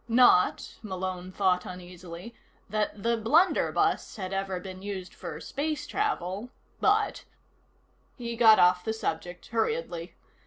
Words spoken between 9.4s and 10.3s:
hurriedly.